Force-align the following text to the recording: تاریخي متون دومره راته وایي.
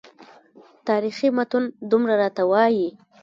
تاریخي 0.87 1.27
متون 1.37 1.63
دومره 1.91 2.13
راته 2.21 2.43
وایي. 2.51 2.89